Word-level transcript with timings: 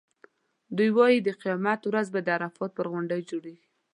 دوی 0.77 0.89
وایي 0.97 1.19
د 1.21 1.29
قیامت 1.41 1.81
ورځ 1.85 2.07
به 2.13 2.19
د 2.23 2.27
عرفات 2.37 2.71
پر 2.77 2.85
غونډۍ 2.91 3.21
جوړېږي. 3.31 3.67